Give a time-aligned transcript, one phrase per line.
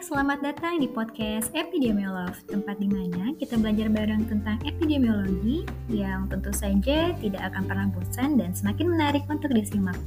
[0.00, 6.48] selamat datang di podcast Epidemiolog, tempat di mana kita belajar bareng tentang epidemiologi yang tentu
[6.56, 10.00] saja tidak akan pernah bosan dan semakin menarik untuk disimak.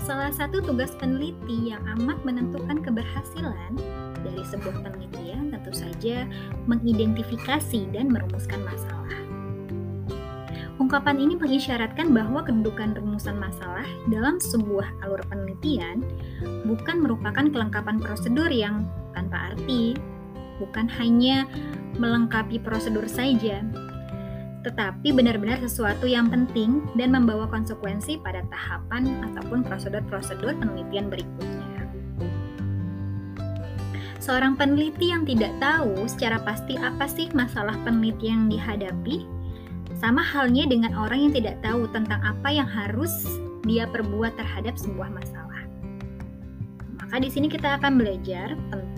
[0.00, 3.76] Salah satu tugas peneliti yang amat menentukan keberhasilan
[4.24, 6.24] dari sebuah penelitian tentu saja
[6.64, 9.20] mengidentifikasi dan merumuskan masalah.
[10.80, 16.00] Ungkapan ini mengisyaratkan bahwa kedudukan rumusan masalah dalam sebuah alur penelitian
[16.64, 19.92] bukan merupakan kelengkapan prosedur yang tanpa arti,
[20.56, 21.44] bukan hanya
[22.00, 23.60] melengkapi prosedur saja,
[24.60, 31.60] tetapi benar-benar sesuatu yang penting dan membawa konsekuensi pada tahapan ataupun prosedur-prosedur penelitian berikutnya.
[34.20, 39.24] Seorang peneliti yang tidak tahu secara pasti apa sih masalah penelitian yang dihadapi,
[39.96, 43.12] sama halnya dengan orang yang tidak tahu tentang apa yang harus
[43.64, 45.64] dia perbuat terhadap sebuah masalah.
[47.00, 48.89] Maka di sini kita akan belajar tentang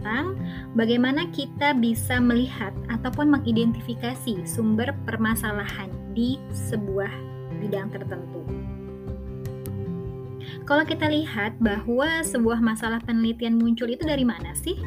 [0.74, 7.10] bagaimana kita bisa melihat ataupun mengidentifikasi sumber permasalahan di sebuah
[7.62, 8.42] bidang tertentu.
[10.66, 14.78] Kalau kita lihat bahwa sebuah masalah penelitian muncul itu dari mana sih?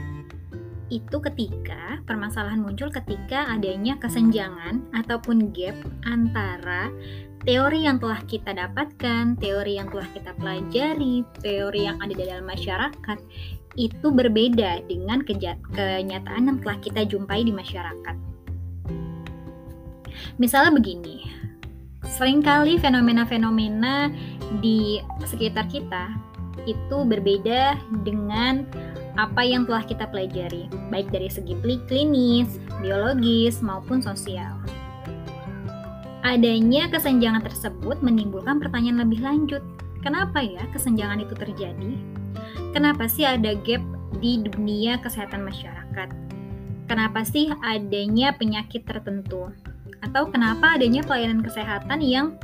[0.93, 5.73] itu ketika permasalahan muncul ketika adanya kesenjangan ataupun gap
[6.05, 6.93] antara
[7.45, 12.45] teori yang telah kita dapatkan, teori yang telah kita pelajari, teori yang ada di dalam
[12.45, 13.17] masyarakat
[13.75, 18.15] itu berbeda dengan kenyataan yang telah kita jumpai di masyarakat.
[20.39, 21.27] Misalnya begini,
[22.03, 24.11] sering kali fenomena-fenomena
[24.63, 26.11] di sekitar kita
[26.65, 28.63] itu berbeda dengan
[29.15, 31.55] apa yang telah kita pelajari, baik dari segi
[31.87, 34.59] klinis, biologis, maupun sosial.
[36.25, 39.61] Adanya kesenjangan tersebut menimbulkan pertanyaan lebih lanjut.
[40.01, 41.95] Kenapa ya kesenjangan itu terjadi?
[42.75, 43.79] Kenapa sih ada gap
[44.19, 46.11] di dunia kesehatan masyarakat?
[46.91, 49.47] Kenapa sih adanya penyakit tertentu?
[50.03, 52.35] Atau kenapa adanya pelayanan kesehatan yang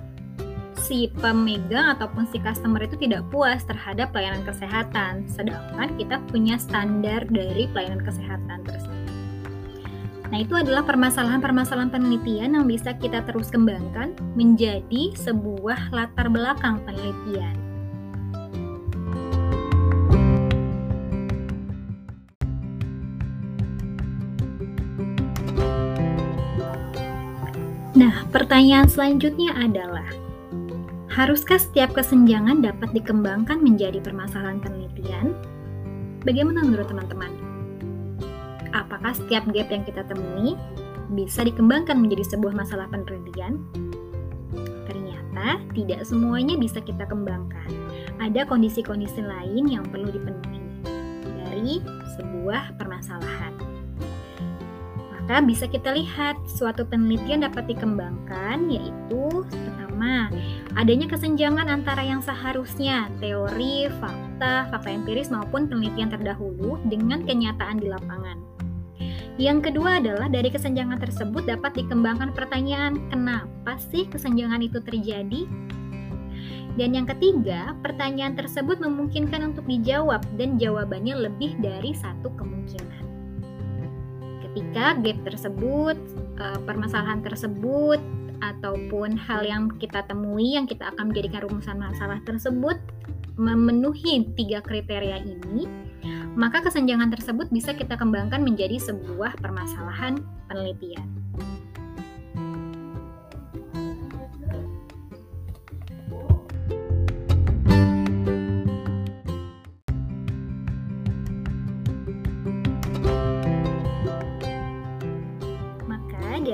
[0.79, 7.27] si pemegang ataupun si customer itu tidak puas terhadap pelayanan kesehatan, sedangkan kita punya standar
[7.27, 9.11] dari pelayanan kesehatan tersebut.
[10.31, 17.60] Nah, itu adalah permasalahan-permasalahan penelitian yang bisa kita terus kembangkan menjadi sebuah latar belakang penelitian.
[27.91, 30.07] Nah, pertanyaan selanjutnya adalah,
[31.11, 35.35] Haruskah setiap kesenjangan dapat dikembangkan menjadi permasalahan penelitian?
[36.23, 37.35] Bagaimana menurut teman-teman?
[38.71, 40.55] Apakah setiap gap yang kita temui
[41.11, 43.59] bisa dikembangkan menjadi sebuah masalah penelitian?
[44.87, 47.67] Ternyata tidak semuanya bisa kita kembangkan.
[48.23, 50.63] Ada kondisi-kondisi lain yang perlu dipenuhi
[51.27, 51.83] dari
[52.15, 53.70] sebuah permasalahan.
[55.31, 60.27] Maka bisa kita lihat suatu penelitian dapat dikembangkan yaitu pertama
[60.75, 67.87] adanya kesenjangan antara yang seharusnya teori, fakta, fakta empiris maupun penelitian terdahulu dengan kenyataan di
[67.87, 68.43] lapangan.
[69.39, 75.47] Yang kedua adalah dari kesenjangan tersebut dapat dikembangkan pertanyaan kenapa sih kesenjangan itu terjadi?
[76.75, 83.00] Dan yang ketiga, pertanyaan tersebut memungkinkan untuk dijawab dan jawabannya lebih dari satu kemungkinan.
[84.51, 85.95] Ketika gap tersebut,
[86.35, 88.03] eh, permasalahan tersebut
[88.43, 92.75] ataupun hal yang kita temui yang kita akan menjadikan rumusan masalah tersebut
[93.39, 95.71] memenuhi tiga kriteria ini,
[96.35, 100.19] maka kesenjangan tersebut bisa kita kembangkan menjadi sebuah permasalahan
[100.51, 101.20] penelitian.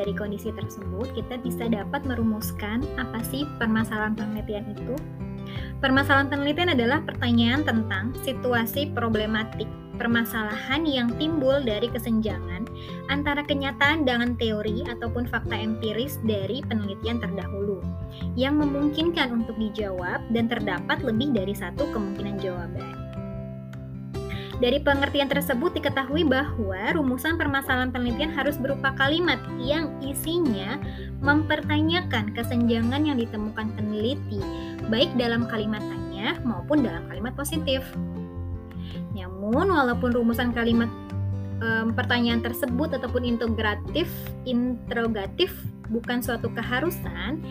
[0.07, 4.95] Dari kondisi tersebut, kita bisa dapat merumuskan apa sih permasalahan penelitian itu.
[5.83, 9.67] Permasalahan penelitian adalah pertanyaan tentang situasi problematik
[9.99, 12.63] permasalahan yang timbul dari kesenjangan
[13.11, 17.83] antara kenyataan dengan teori ataupun fakta empiris dari penelitian terdahulu
[18.39, 22.96] yang memungkinkan untuk dijawab dan terdapat lebih dari satu kemungkinan jawaban.
[24.57, 30.81] Dari pengertian tersebut diketahui bahwa rumusan permasalahan penelitian harus berupa kalimat yang isinya
[31.21, 34.41] mempertanyakan kesenjangan yang ditemukan peneliti,
[34.89, 37.85] baik dalam kalimat tanya maupun dalam kalimat positif.
[39.13, 40.89] Namun, walaupun rumusan kalimat
[41.61, 44.09] um, pertanyaan tersebut ataupun integratif,
[44.49, 45.53] interrogatif
[45.93, 47.45] bukan suatu keharusan,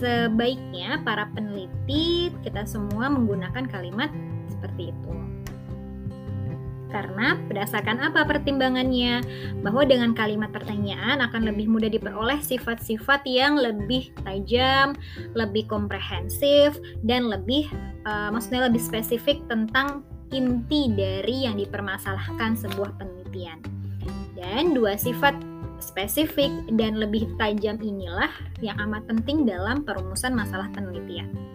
[0.00, 4.08] sebaiknya para peneliti kita semua menggunakan kalimat
[4.48, 5.41] seperti itu.
[6.92, 9.24] Karena berdasarkan apa pertimbangannya?
[9.64, 14.92] Bahwa dengan kalimat pertanyaan akan lebih mudah diperoleh sifat-sifat yang lebih tajam,
[15.32, 17.66] lebih komprehensif, dan lebih
[18.04, 23.58] uh, maksudnya lebih spesifik tentang inti dari yang dipermasalahkan sebuah penelitian.
[24.36, 25.32] Dan dua sifat
[25.82, 28.30] spesifik dan lebih tajam inilah
[28.62, 31.51] yang amat penting dalam perumusan masalah penelitian.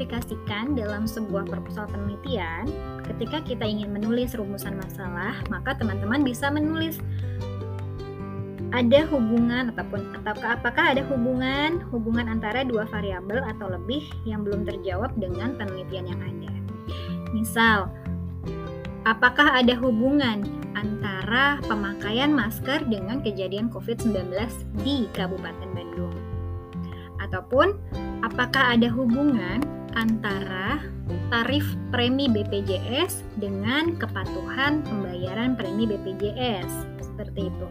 [0.00, 2.64] Aplikasikan dalam sebuah proposal penelitian,
[3.04, 6.96] ketika kita ingin menulis rumusan masalah, maka teman-teman bisa menulis
[8.72, 14.64] ada hubungan ataupun atau apakah ada hubungan hubungan antara dua variabel atau lebih yang belum
[14.64, 16.52] terjawab dengan penelitian yang ada.
[17.36, 17.92] Misal,
[19.04, 20.48] apakah ada hubungan
[20.80, 24.32] antara pemakaian masker dengan kejadian COVID-19
[24.80, 26.16] di Kabupaten Bandung?
[27.20, 27.76] Ataupun
[28.24, 30.82] apakah ada hubungan antara
[31.30, 31.64] tarif
[31.94, 36.70] premi BPJS dengan kepatuhan pembayaran premi BPJS
[37.02, 37.66] seperti itu.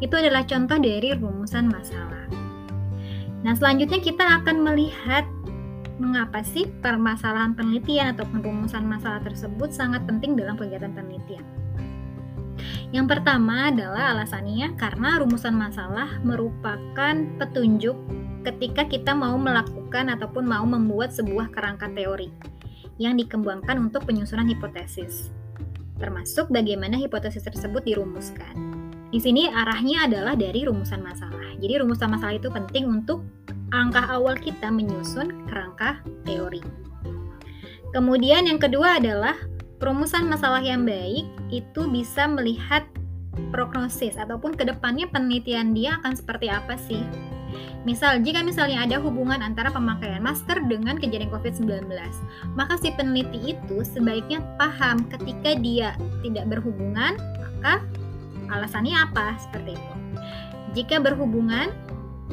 [0.00, 2.24] Itu adalah contoh dari rumusan masalah.
[3.44, 5.28] Nah, selanjutnya kita akan melihat
[6.00, 11.44] mengapa sih permasalahan penelitian atau rumusan masalah tersebut sangat penting dalam kegiatan penelitian.
[12.94, 17.98] Yang pertama adalah alasannya karena rumusan masalah merupakan petunjuk
[18.46, 22.34] ketika kita mau melakukan ataupun mau membuat sebuah kerangka teori
[22.98, 25.30] yang dikembangkan untuk penyusunan hipotesis,
[25.98, 28.54] termasuk bagaimana hipotesis tersebut dirumuskan.
[29.14, 31.54] Di sini arahnya adalah dari rumusan masalah.
[31.62, 33.22] Jadi rumusan masalah itu penting untuk
[33.70, 36.62] angka awal kita menyusun kerangka teori.
[37.94, 39.38] Kemudian yang kedua adalah
[39.78, 42.82] rumusan masalah yang baik itu bisa melihat
[43.54, 47.02] prognosis ataupun ke depannya penelitian dia akan seperti apa sih
[47.84, 51.88] Misal, jika misalnya ada hubungan antara pemakaian masker dengan kejadian COVID-19,
[52.56, 55.92] maka si peneliti itu sebaiknya paham ketika dia
[56.24, 57.84] tidak berhubungan, maka
[58.48, 59.36] alasannya apa?
[59.36, 59.94] Seperti itu.
[60.74, 61.70] Jika berhubungan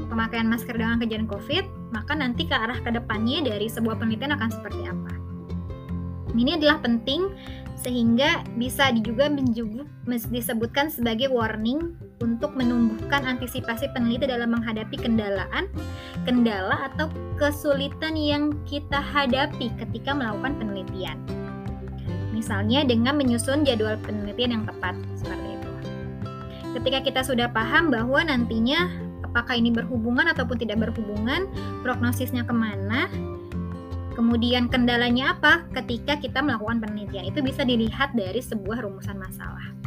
[0.07, 4.49] pemakaian masker dengan kejadian COVID, maka nanti ke arah ke depannya dari sebuah penelitian akan
[4.49, 5.13] seperti apa.
[6.31, 7.27] Ini adalah penting
[7.75, 9.27] sehingga bisa juga
[10.07, 15.67] disebutkan sebagai warning untuk menumbuhkan antisipasi peneliti dalam menghadapi kendalaan,
[16.23, 21.17] kendala atau kesulitan yang kita hadapi ketika melakukan penelitian.
[22.31, 25.69] Misalnya dengan menyusun jadwal penelitian yang tepat seperti itu.
[26.79, 28.87] Ketika kita sudah paham bahwa nantinya
[29.27, 31.49] apakah ini berhubungan ataupun tidak berhubungan,
[31.83, 33.11] prognosisnya ke mana,
[34.11, 37.31] Kemudian kendalanya apa ketika kita melakukan penelitian?
[37.31, 39.80] Itu bisa dilihat dari sebuah rumusan masalah.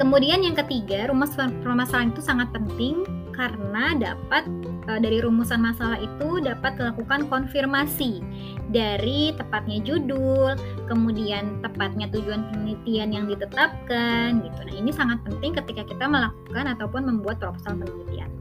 [0.00, 3.04] Kemudian yang ketiga, rumus permasalahan itu sangat penting
[3.36, 4.48] karena dapat
[4.88, 8.24] e, dari rumusan masalah itu dapat dilakukan konfirmasi
[8.72, 10.56] dari tepatnya judul,
[10.88, 14.60] kemudian tepatnya tujuan penelitian yang ditetapkan gitu.
[14.64, 18.32] Nah, ini sangat penting ketika kita melakukan ataupun membuat proposal penelitian.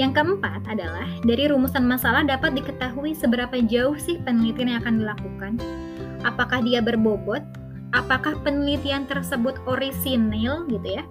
[0.00, 5.52] Yang keempat adalah dari rumusan masalah dapat diketahui seberapa jauh sih penelitian yang akan dilakukan.
[6.24, 7.59] Apakah dia berbobot?
[7.90, 11.04] Apakah penelitian tersebut orisinil gitu ya?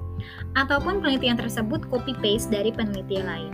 [0.56, 3.54] Ataupun penelitian tersebut copy paste dari penelitian lain?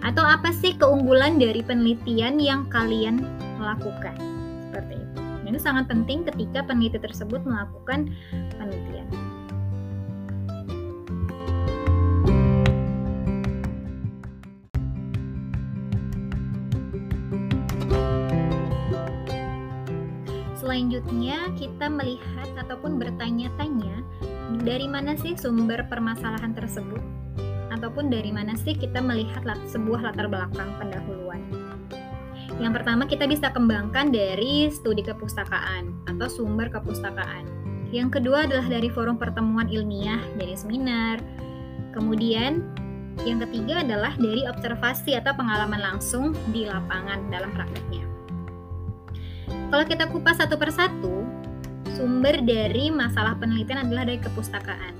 [0.00, 3.20] Atau apa sih keunggulan dari penelitian yang kalian
[3.60, 4.16] lakukan?
[4.64, 5.20] Seperti itu.
[5.48, 8.12] Ini sangat penting ketika peneliti tersebut melakukan
[8.56, 9.08] penelitian.
[20.78, 23.98] Selanjutnya kita melihat ataupun bertanya-tanya
[24.62, 27.02] dari mana sih sumber permasalahan tersebut
[27.74, 31.42] ataupun dari mana sih kita melihat sebuah latar belakang pendahuluan.
[32.62, 37.50] Yang pertama kita bisa kembangkan dari studi kepustakaan atau sumber kepustakaan.
[37.90, 41.18] Yang kedua adalah dari forum pertemuan ilmiah, dari seminar.
[41.90, 42.62] Kemudian
[43.26, 48.07] yang ketiga adalah dari observasi atau pengalaman langsung di lapangan dalam prakteknya.
[49.68, 51.28] Kalau kita kupas satu persatu,
[51.92, 54.96] sumber dari masalah penelitian adalah dari kepustakaan.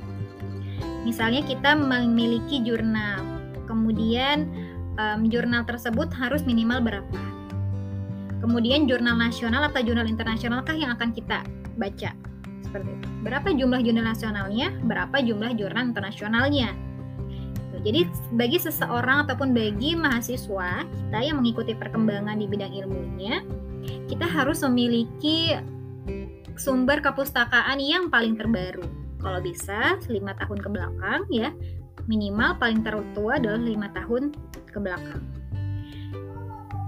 [1.09, 3.25] Misalnya kita memiliki jurnal,
[3.65, 4.45] kemudian
[5.01, 7.21] um, jurnal tersebut harus minimal berapa.
[8.45, 11.41] Kemudian jurnal nasional atau jurnal internasionalkah yang akan kita
[11.81, 12.13] baca?
[12.61, 13.09] Seperti itu.
[13.25, 16.77] Berapa jumlah jurnal nasionalnya, berapa jumlah jurnal internasionalnya?
[17.89, 18.05] Jadi
[18.37, 23.41] bagi seseorang ataupun bagi mahasiswa kita yang mengikuti perkembangan di bidang ilmunya,
[24.08, 25.54] kita harus memiliki
[26.58, 28.85] sumber kepustakaan yang paling terbaru.
[29.18, 31.50] Kalau bisa lima tahun ke belakang ya,
[32.06, 34.35] minimal paling tertua adalah lima tahun
[34.70, 35.23] ke belakang.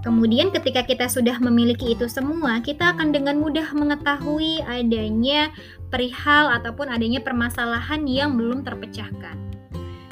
[0.01, 5.53] Kemudian ketika kita sudah memiliki itu semua, kita akan dengan mudah mengetahui adanya
[5.93, 9.50] perihal ataupun adanya permasalahan yang belum terpecahkan.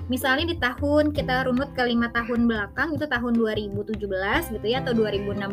[0.10, 4.02] Misalnya di tahun kita runut ke lima tahun belakang itu tahun 2017
[4.58, 5.46] gitu ya atau 2016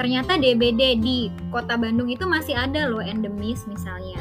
[0.00, 4.16] ternyata DBD di kota Bandung itu masih ada loh endemis misalnya.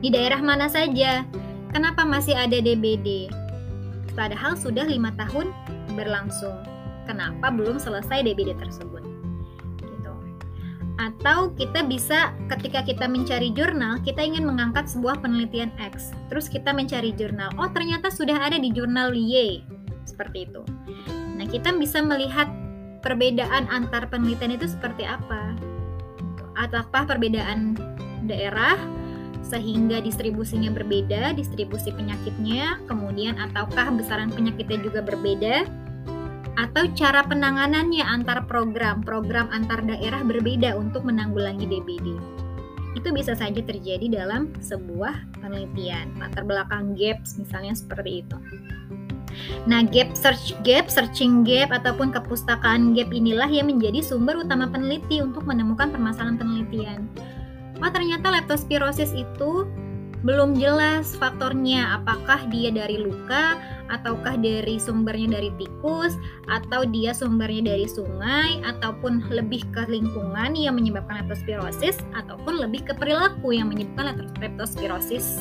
[0.00, 1.28] Di daerah mana saja?
[1.76, 3.28] Kenapa masih ada DBD?
[4.16, 5.52] Padahal sudah lima tahun
[5.92, 6.56] berlangsung
[7.04, 9.09] kenapa belum selesai DBD tersebut.
[11.00, 16.76] Atau kita bisa ketika kita mencari jurnal, kita ingin mengangkat sebuah penelitian X, terus kita
[16.76, 19.64] mencari jurnal, oh ternyata sudah ada di jurnal Y,
[20.04, 20.60] seperti itu.
[21.40, 22.52] Nah kita bisa melihat
[23.00, 25.56] perbedaan antar penelitian itu seperti apa,
[26.60, 27.80] ataukah perbedaan
[28.28, 28.76] daerah
[29.40, 35.64] sehingga distribusinya berbeda, distribusi penyakitnya, kemudian ataukah besaran penyakitnya juga berbeda,
[36.58, 42.18] atau cara penanganannya antar program, program antar daerah berbeda untuk menanggulangi DBD.
[42.98, 48.38] Itu bisa saja terjadi dalam sebuah penelitian, latar belakang gaps misalnya seperti itu.
[49.70, 55.22] Nah, gap search gap, searching gap ataupun kepustakaan gap inilah yang menjadi sumber utama peneliti
[55.22, 57.06] untuk menemukan permasalahan penelitian.
[57.78, 59.64] Wah, ternyata leptospirosis itu
[60.20, 63.56] belum jelas faktornya apakah dia dari luka
[63.88, 66.14] ataukah dari sumbernya dari tikus
[66.52, 72.92] atau dia sumbernya dari sungai ataupun lebih ke lingkungan yang menyebabkan leptospirosis ataupun lebih ke
[72.92, 75.40] perilaku yang menyebabkan leptospirosis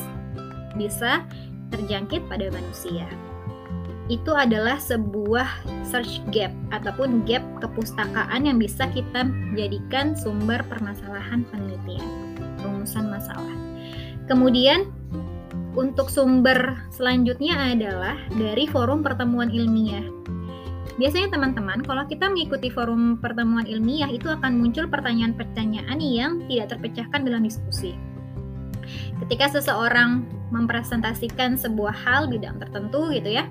[0.79, 1.27] bisa
[1.75, 3.05] terjangkit pada manusia.
[4.09, 5.45] Itu adalah sebuah
[5.85, 12.09] search gap ataupun gap kepustakaan yang bisa kita jadikan sumber permasalahan penelitian,
[12.65, 13.53] rumusan masalah.
[14.29, 14.93] Kemudian
[15.73, 20.05] untuk sumber selanjutnya adalah dari forum pertemuan ilmiah.
[21.01, 27.23] Biasanya teman-teman, kalau kita mengikuti forum pertemuan ilmiah itu akan muncul pertanyaan-pertanyaan yang tidak terpecahkan
[27.23, 27.95] dalam diskusi.
[29.23, 33.47] Ketika seseorang mempresentasikan sebuah hal bidang tertentu gitu ya,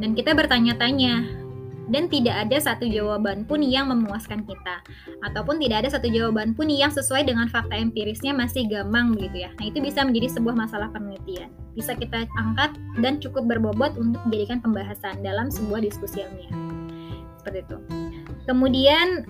[0.00, 1.43] dan kita bertanya-tanya,
[1.92, 4.80] dan tidak ada satu jawaban pun yang memuaskan kita
[5.24, 9.50] ataupun tidak ada satu jawaban pun yang sesuai dengan fakta empirisnya masih gamang begitu ya.
[9.60, 11.52] Nah, itu bisa menjadi sebuah masalah penelitian.
[11.76, 16.54] Bisa kita angkat dan cukup berbobot untuk dijadikan pembahasan dalam sebuah diskusi ilmiah.
[17.42, 17.76] Seperti itu.
[18.48, 19.28] Kemudian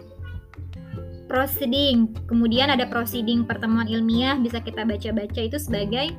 [1.26, 2.12] proceeding.
[2.30, 6.14] Kemudian ada proceeding pertemuan ilmiah bisa kita baca-baca itu sebagai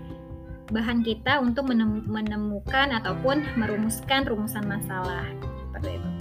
[0.74, 1.70] bahan kita untuk
[2.10, 5.30] menemukan ataupun merumuskan rumusan masalah
[5.70, 6.15] seperti itu.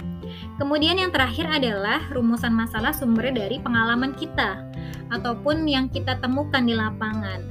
[0.55, 4.63] Kemudian yang terakhir adalah rumusan masalah sumbernya dari pengalaman kita
[5.11, 7.43] ataupun yang kita temukan di lapangan.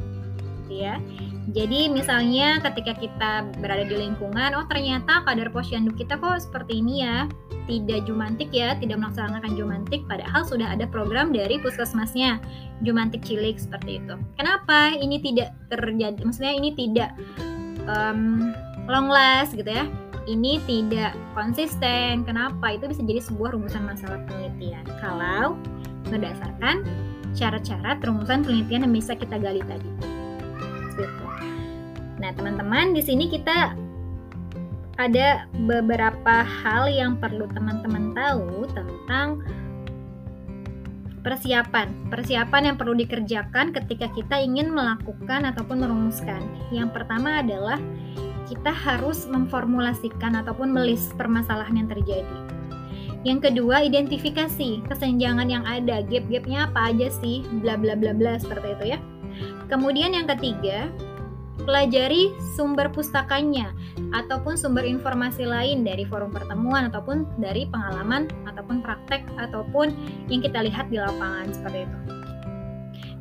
[0.65, 0.97] Gitu ya.
[1.55, 7.05] Jadi misalnya ketika kita berada di lingkungan, oh ternyata kadar posyandu kita kok seperti ini
[7.05, 7.29] ya,
[7.69, 12.41] tidak jumantik ya, tidak melaksanakan jumantik, padahal sudah ada program dari puskesmasnya,
[12.81, 14.17] jumantik cilik seperti itu.
[14.41, 16.17] Kenapa ini tidak terjadi?
[16.25, 17.13] Maksudnya ini tidak
[17.93, 18.51] um,
[18.89, 19.85] long last gitu ya?
[20.25, 22.25] Ini tidak konsisten.
[22.25, 22.77] Kenapa?
[22.77, 24.85] Itu bisa jadi sebuah rumusan masalah penelitian.
[25.01, 25.57] Kalau
[26.09, 26.85] berdasarkan
[27.35, 29.91] cara-cara rumusan penelitian yang bisa kita gali tadi.
[30.95, 31.25] Seperti
[32.23, 33.75] Nah, teman-teman, di sini kita
[34.97, 39.43] ada beberapa hal yang perlu teman-teman tahu tentang
[41.27, 41.91] persiapan.
[42.13, 46.41] Persiapan yang perlu dikerjakan ketika kita ingin melakukan ataupun merumuskan.
[46.71, 47.81] Yang pertama adalah
[48.49, 52.39] kita harus memformulasikan ataupun melis permasalahan yang terjadi.
[53.25, 58.77] Yang kedua, identifikasi kesenjangan yang ada, gap-gapnya apa aja sih, bla bla bla bla seperti
[58.77, 58.99] itu ya.
[59.73, 60.93] Kemudian yang ketiga,
[61.65, 63.73] pelajari sumber pustakanya
[64.13, 69.97] ataupun sumber informasi lain dari forum pertemuan ataupun dari pengalaman ataupun praktek ataupun
[70.29, 72.24] yang kita lihat di lapangan seperti itu.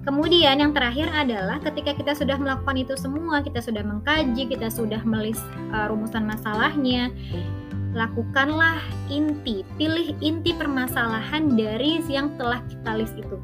[0.04, 5.00] Kemudian yang terakhir adalah ketika kita sudah melakukan itu semua, kita sudah mengkaji, kita sudah
[5.08, 5.40] melis
[5.72, 7.08] uh, rumusan masalahnya,
[7.96, 13.40] lakukanlah inti, pilih inti permasalahan dari yang telah kita list itu.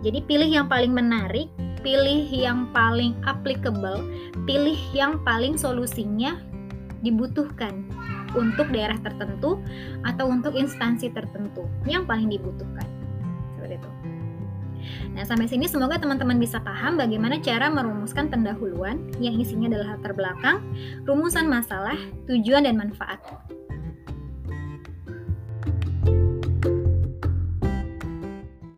[0.00, 1.52] Jadi pilih yang paling menarik,
[1.84, 4.00] pilih yang paling applicable,
[4.48, 6.40] pilih yang paling solusinya
[7.04, 7.84] dibutuhkan
[8.32, 9.60] untuk daerah tertentu
[10.08, 12.99] atau untuk instansi tertentu yang paling dibutuhkan.
[15.14, 20.12] Nah, sampai sini semoga teman-teman bisa paham bagaimana cara merumuskan pendahuluan yang isinya adalah latar
[20.14, 20.56] belakang,
[21.04, 21.98] rumusan masalah,
[22.30, 23.18] tujuan, dan manfaat.